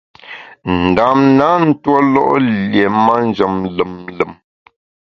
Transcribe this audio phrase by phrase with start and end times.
[0.83, 2.25] Ndam na ntuólo’
[2.71, 4.31] lié manjem lùm lùm.